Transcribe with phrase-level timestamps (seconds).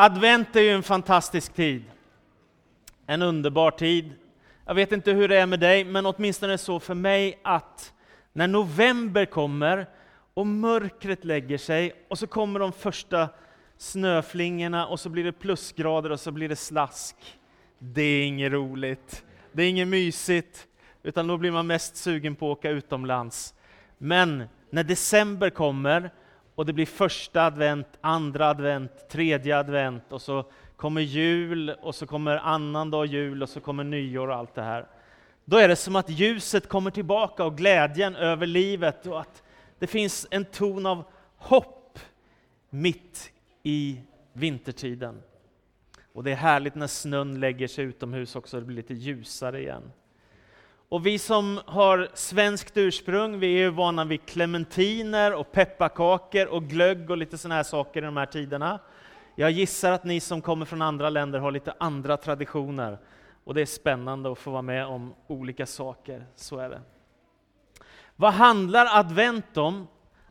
[0.00, 1.84] Advent är ju en fantastisk tid.
[3.06, 4.12] En underbar tid.
[4.66, 7.38] Jag vet inte hur det är med dig, men åtminstone är det så för mig
[7.44, 7.92] att
[8.32, 9.86] när november kommer
[10.34, 13.28] och mörkret lägger sig och så kommer de första
[13.76, 17.16] snöflingorna och så blir det plusgrader och så blir det slask.
[17.78, 19.24] Det är inget roligt.
[19.52, 20.66] Det är inget mysigt,
[21.02, 23.54] utan då blir man mest sugen på att åka utomlands.
[23.98, 26.10] Men när december kommer
[26.58, 30.44] och det blir första advent, andra advent, tredje advent och så
[30.76, 34.86] kommer jul och så kommer annandag jul och så kommer nyår och allt det här.
[35.44, 39.42] Då är det som att ljuset kommer tillbaka och glädjen över livet och att
[39.78, 41.04] det finns en ton av
[41.36, 41.98] hopp
[42.70, 43.32] mitt
[43.62, 44.00] i
[44.32, 45.22] vintertiden.
[46.12, 49.92] Och det är härligt när snön lägger sig utomhus också, det blir lite ljusare igen.
[50.90, 57.10] Och vi som har svenskt ursprung, vi är vana vid clementiner och pepparkakor och glögg
[57.10, 58.78] och lite sådana här saker i de här tiderna.
[59.34, 62.98] Jag gissar att ni som kommer från andra länder har lite andra traditioner.
[63.44, 66.80] Och det är spännande att få vara med om olika saker, så är det.
[68.16, 69.88] Vad handlar advent om?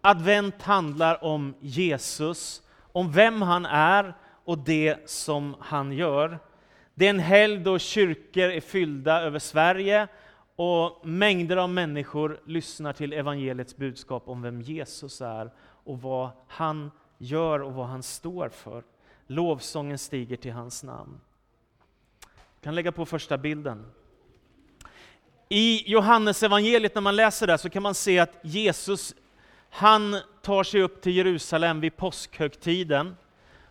[0.00, 6.38] Advent handlar om Jesus, om vem han är och det som han gör.
[6.94, 10.08] Det är en helg då kyrkor är fyllda över Sverige
[10.62, 16.90] och mängder av människor lyssnar till evangeliets budskap om vem Jesus är och vad han
[17.18, 18.82] gör och vad han står för.
[19.26, 21.20] Lovsången stiger till hans namn.
[22.20, 23.86] Jag kan lägga på första bilden.
[25.48, 29.14] I Johannes evangeliet när man läser det så kan man se att Jesus
[29.70, 33.16] han tar sig upp till Jerusalem vid påskhögtiden.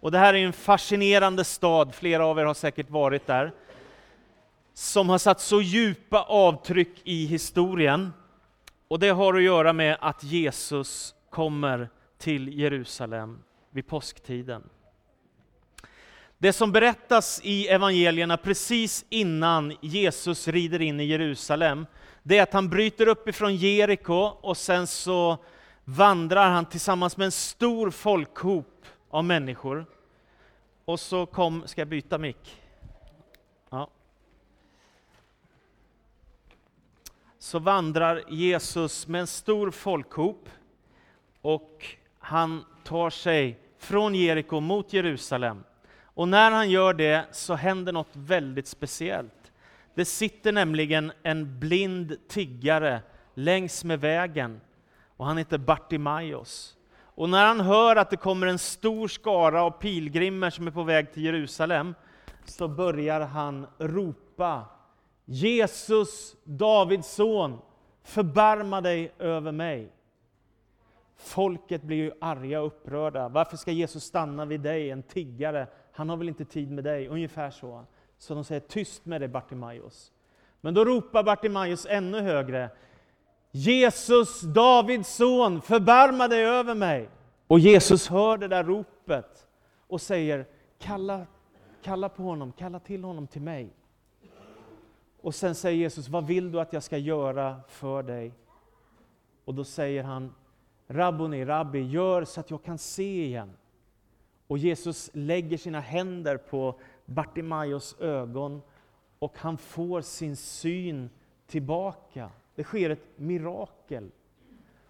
[0.00, 3.52] Och det här är en fascinerande stad, flera av er har säkert varit där
[4.74, 8.12] som har satt så djupa avtryck i historien.
[8.88, 13.38] Och det har att göra med att Jesus kommer till Jerusalem
[13.70, 14.62] vid påsktiden.
[16.38, 21.86] Det som berättas i evangelierna precis innan Jesus rider in i Jerusalem,
[22.22, 25.38] det är att han bryter upp ifrån Jeriko och sen så
[25.84, 29.86] vandrar han tillsammans med en stor folkhop av människor.
[30.84, 32.63] Och så kom, ska jag byta mick?
[37.44, 40.48] Så vandrar Jesus med en stor folkhop
[41.40, 41.86] och
[42.18, 45.64] han tar sig från Jeriko mot Jerusalem.
[46.04, 49.52] Och när han gör det så händer något väldigt speciellt.
[49.94, 53.02] Det sitter nämligen en blind tiggare
[53.34, 54.60] längs med vägen
[55.16, 56.76] och han heter Bartimaios.
[57.00, 60.82] Och när han hör att det kommer en stor skara av pilgrimer som är på
[60.82, 61.94] väg till Jerusalem
[62.44, 64.64] så börjar han ropa
[65.24, 67.58] Jesus, Davids son,
[68.02, 69.92] förbarma dig över mig.
[71.16, 73.28] Folket blir ju arga och upprörda.
[73.28, 75.66] Varför ska Jesus stanna vid dig, en tiggare?
[75.92, 77.08] Han har väl inte tid med dig?
[77.08, 77.84] Ungefär så.
[78.18, 80.12] Så de säger, tyst med dig Bartimaios.
[80.60, 82.70] Men då ropar Bartimaios ännu högre.
[83.50, 87.08] Jesus, Davids son, förbarma dig över mig.
[87.46, 89.46] Och Jesus hör det där ropet
[89.86, 90.46] och säger,
[90.78, 91.26] kalla,
[91.82, 93.70] kalla på honom, kalla till honom till mig.
[95.24, 98.32] Och sen säger Jesus, vad vill du att jag ska göra för dig?
[99.44, 100.34] Och då säger han,
[100.86, 103.52] Rabboni, Rabbi, gör så att jag kan se igen.
[104.46, 108.62] Och Jesus lägger sina händer på Bartimaios ögon
[109.18, 111.10] och han får sin syn
[111.46, 112.30] tillbaka.
[112.54, 114.10] Det sker ett mirakel.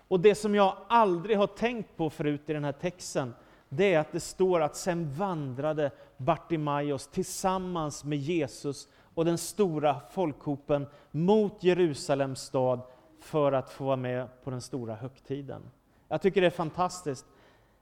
[0.09, 3.34] Och det som jag aldrig har tänkt på förut i den här texten,
[3.69, 10.00] det är att det står att sen vandrade Bartimaios tillsammans med Jesus och den stora
[10.10, 12.80] folkhopen mot Jerusalems stad
[13.20, 15.62] för att få vara med på den stora högtiden.
[16.08, 17.26] Jag tycker det är fantastiskt.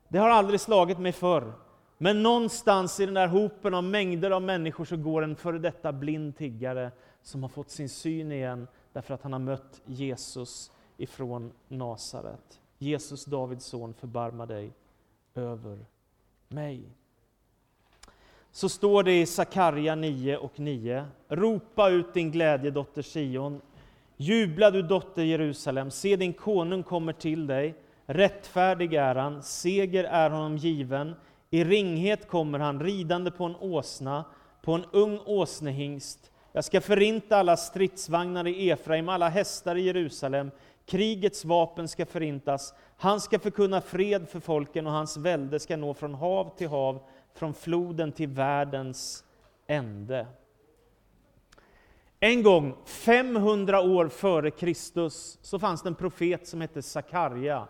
[0.08, 1.52] Det har aldrig slagit mig förr.
[1.98, 5.92] Men någonstans i den där hopen av mängder av människor så går en före detta
[5.92, 6.90] blind tiggare
[7.22, 12.60] som har fått sin syn igen därför att han har mött Jesus ifrån Nasaret.
[12.78, 14.72] Jesus, Davids son, förbarma dig
[15.34, 15.86] över
[16.48, 16.84] mig
[18.52, 21.04] så står det i Sakarja 9 och 9.
[21.28, 23.60] Ropa ut din glädje, dotter Sion.
[24.16, 27.74] Jubla du dotter Jerusalem, se din konung kommer till dig.
[28.06, 31.14] Rättfärdig är han, seger är honom given.
[31.50, 34.24] I ringhet kommer han, ridande på en åsna,
[34.62, 36.30] på en ung åsnehingst.
[36.52, 40.50] Jag ska förinta alla stridsvagnar i Efraim, alla hästar i Jerusalem.
[40.86, 42.74] Krigets vapen ska förintas.
[42.96, 47.00] Han ska förkunna fred för folken och hans välde ska nå från hav till hav
[47.34, 49.24] från floden till världens
[49.66, 50.26] ände.
[52.20, 57.68] En gång, 500 år före Kristus, så fanns det en profet som hette Sakarja.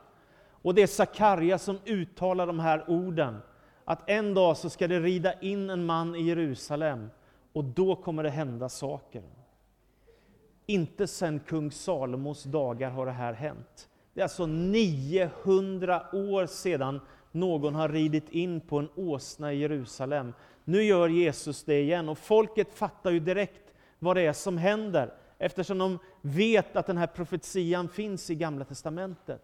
[0.51, 3.39] Och det är Sakarja som uttalar de här orden
[3.85, 7.11] att en dag så ska det rida in en man i Jerusalem
[7.53, 9.23] och då kommer det hända saker.
[10.67, 13.89] Inte sedan kung Salomos dagar har det här hänt.
[14.15, 17.01] Det är alltså 900 år sedan
[17.33, 20.33] någon har ridit in på en åsna i Jerusalem.
[20.65, 25.15] Nu gör Jesus det igen och folket fattar ju direkt vad det är som händer
[25.39, 29.43] eftersom de vet att den här profetian finns i Gamla Testamentet.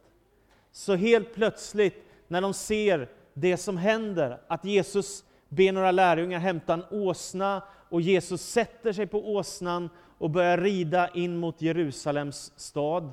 [0.73, 6.75] Så helt plötsligt när de ser det som händer, att Jesus ber några lärjungar hämta
[6.75, 13.13] en åsna och Jesus sätter sig på åsnan och börjar rida in mot Jerusalems stad.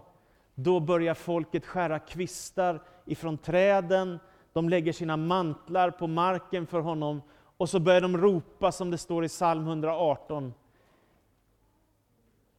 [0.56, 4.20] Då börjar folket skära kvistar ifrån träden,
[4.56, 7.22] de lägger sina mantlar på marken för honom
[7.58, 10.54] och så börjar de ropa som det står i psalm 118.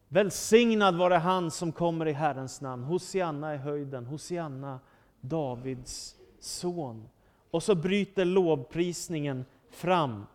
[0.08, 2.84] Välsignad vare han som kommer i Herrens namn.
[2.84, 4.80] Hosianna i höjden, Hosianna,
[5.20, 7.08] Davids son.
[7.50, 10.26] Och så bryter lovprisningen fram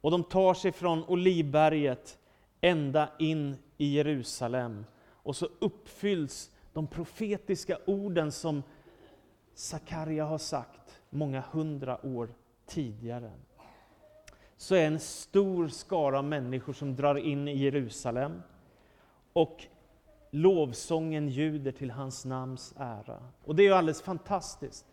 [0.00, 2.18] och de tar sig från Olivberget
[2.60, 4.84] ända in i Jerusalem.
[5.10, 8.62] Och så uppfylls de profetiska orden som
[9.54, 10.81] Sakarja har sagt
[11.12, 12.28] många hundra år
[12.66, 13.30] tidigare.
[14.56, 18.42] Så är en stor skara människor som drar in i Jerusalem
[19.32, 19.66] och
[20.30, 23.18] lovsången ljuder till hans namns ära.
[23.44, 24.84] Och det är ju alldeles fantastiskt.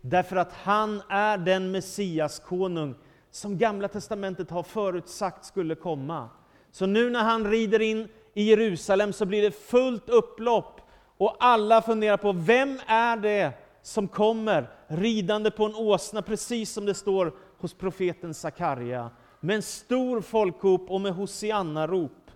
[0.00, 2.94] Därför att han är den Messias konung
[3.30, 6.28] som Gamla Testamentet har förutsagt skulle komma.
[6.70, 10.80] Så nu när han rider in i Jerusalem så blir det fullt upplopp
[11.16, 13.52] och alla funderar på vem är det
[13.82, 19.62] som kommer ridande på en åsna, precis som det står hos profeten Sakarja, med en
[19.62, 22.30] stor folkhop och med Hosianna-rop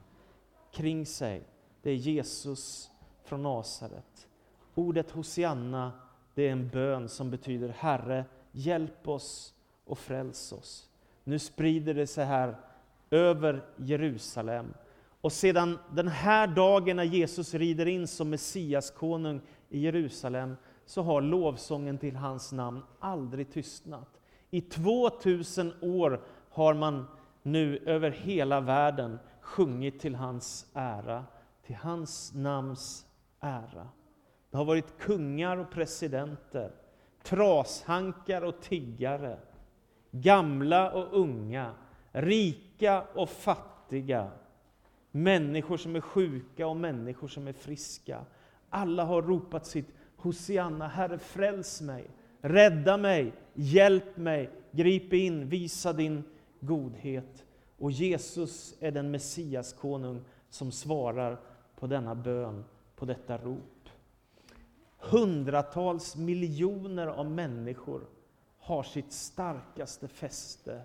[0.73, 1.43] kring sig.
[1.83, 2.91] Det är Jesus
[3.25, 4.29] från Nasaret.
[4.75, 5.93] Ordet Hosianna,
[6.35, 10.89] det är en bön som betyder Herre, hjälp oss och fräls oss.
[11.25, 12.57] Nu sprider det sig här
[13.11, 14.75] över Jerusalem.
[15.21, 20.57] Och sedan den här dagen när Jesus rider in som Messiaskonung i Jerusalem,
[20.87, 24.21] så har lovsången till hans namn aldrig tystnat.
[24.51, 26.21] I 2000 år
[26.51, 27.07] har man
[27.43, 31.25] nu över hela världen sjungit till hans ära,
[31.67, 33.07] till hans namns
[33.41, 33.89] ära.
[34.51, 36.73] Det har varit kungar och presidenter,
[37.23, 39.39] trashankar och tiggare,
[40.11, 41.75] gamla och unga,
[42.13, 44.31] rika och fattiga,
[45.11, 48.25] människor som är sjuka och människor som är friska.
[48.71, 52.11] Alla har ropat sitt Hosianna, Herre fräls mig,
[52.41, 56.25] rädda mig, hjälp mig, grip in, visa din
[56.61, 57.45] godhet.
[57.79, 61.41] Och Jesus är den Messias konung som svarar
[61.77, 62.65] på denna bön,
[62.97, 63.89] på detta rop.
[64.99, 68.03] Hundratals miljoner av människor
[68.59, 70.83] har sitt starkaste fäste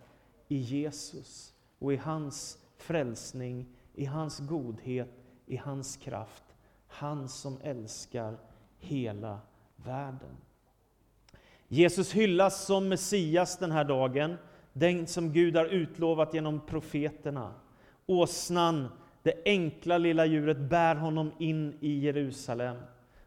[0.48, 5.10] i Jesus och i hans frälsning, i hans godhet,
[5.46, 6.44] i hans kraft.
[6.88, 8.38] Han som älskar
[8.80, 9.40] hela
[9.76, 10.38] världen.
[11.68, 14.38] Jesus hyllas som Messias den här dagen,
[14.74, 17.54] den som Gud har utlovat genom profeterna.
[18.06, 18.88] Åsnan,
[19.24, 22.78] det enkla lilla djuret, bär honom in i Jerusalem.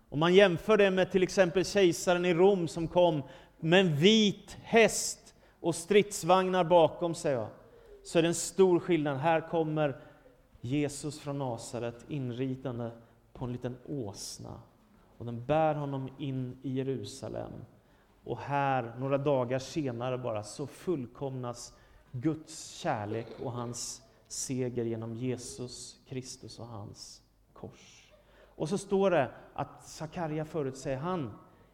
[0.09, 3.23] Om man jämför det med till exempel kejsaren i Rom som kom
[3.61, 7.47] med en vit häst och stridsvagnar bakom sig,
[8.05, 9.19] så är det en stor skillnad.
[9.19, 9.97] Här kommer
[10.61, 12.91] Jesus från Nasaret inridande
[13.33, 14.61] på en liten åsna
[15.21, 17.53] och den bär honom in i Jerusalem.
[18.25, 21.75] Och här, några dagar senare bara, så fullkomnas
[22.13, 27.23] Guds kärlek och hans seger genom Jesus Kristus och hans
[27.53, 28.13] kors.
[28.45, 31.31] Och så står det att Sakarja förutsäger han,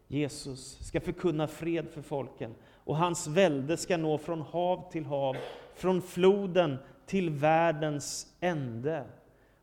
[0.08, 5.36] Jesus, ska förkunna fred för folken och hans välde ska nå från hav till hav,
[5.74, 9.06] från floden till världens ände.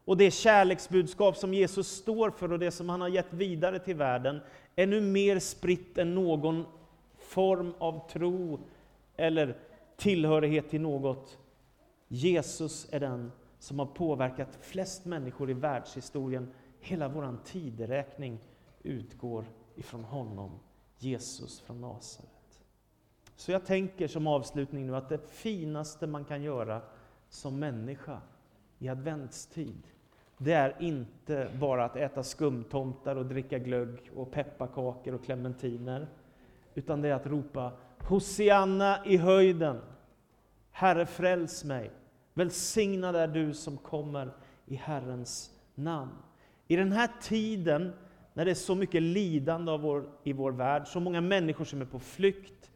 [0.06, 3.96] Och det kärleksbudskap som Jesus står för och det som han har gett vidare till
[3.96, 4.40] världen
[4.76, 6.66] är nu mer spritt än någon
[7.18, 8.60] form av tro
[9.16, 9.58] eller
[9.98, 11.38] tillhörighet till något.
[12.08, 16.54] Jesus är den som har påverkat flest människor i världshistorien.
[16.80, 18.40] Hela vår tideräkning
[18.84, 19.46] utgår
[19.76, 20.60] ifrån honom,
[20.98, 22.30] Jesus från Nasaret.
[23.36, 26.82] Så jag tänker som avslutning nu att det finaste man kan göra
[27.30, 28.22] som människa
[28.84, 29.88] i adventstid,
[30.38, 36.08] det är inte bara att äta skumtomtar och dricka glögg och pepparkakor och clementiner,
[36.76, 39.82] utan det är att ropa Hosianna i höjden.
[40.72, 41.92] Herre fräls mig.
[42.34, 44.32] Välsignad är du som kommer
[44.66, 46.12] i Herrens namn.
[46.68, 47.94] I den här tiden
[48.34, 51.82] när det är så mycket lidande av vår, i vår värld, så många människor som
[51.82, 52.72] är på flykt,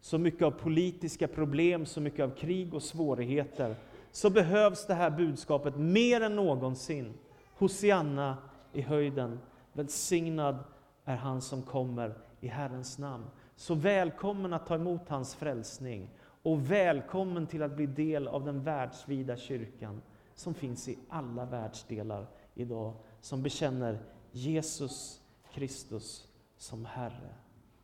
[0.00, 3.76] så mycket av politiska problem, så mycket av krig och svårigheter,
[4.12, 7.14] så behövs det här budskapet mer än någonsin.
[7.54, 8.36] Hosianna
[8.72, 9.40] i höjden.
[9.72, 10.58] Välsignad
[11.04, 13.24] är han som kommer i Herrens namn.
[13.56, 16.10] Så välkommen att ta emot hans frälsning
[16.42, 20.02] och välkommen till att bli del av den världsvida kyrkan
[20.34, 23.98] som finns i alla världsdelar idag, som bekänner
[24.32, 25.20] Jesus
[25.52, 27.34] Kristus som Herre.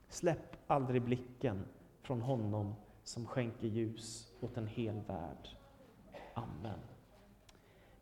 [0.09, 1.65] Släpp aldrig blicken
[2.03, 5.58] från honom som skänker ljus åt en hel värld.
[6.39, 6.79] Amen.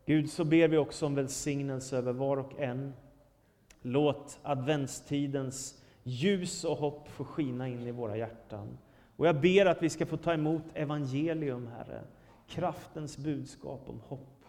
[0.05, 2.93] Gud, så ber vi också om välsignelse över var och en.
[3.81, 8.77] Låt adventstidens ljus och hopp få skina in i våra hjärtan.
[9.15, 12.01] Och jag ber att vi ska få ta emot evangelium, Herre.
[12.47, 14.45] Kraftens budskap om hopp,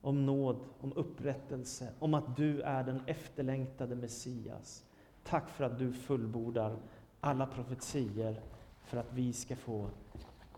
[0.00, 4.84] om nåd, om upprättelse, om att du är den efterlängtade Messias.
[5.24, 6.76] Tack för att du fullbordar
[7.20, 8.40] alla profetier
[8.84, 9.90] för att vi ska få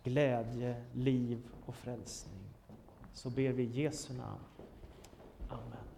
[0.03, 2.52] glädje, liv och frälsning.
[3.13, 4.41] Så ber vi i Jesu namn.
[5.51, 5.92] Amen.